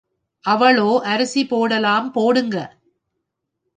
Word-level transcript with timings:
அவ்ளோ 0.45 0.85
அரிசி 1.05 1.43
போடலாம், 1.45 2.07
போடுங்க 2.11 2.55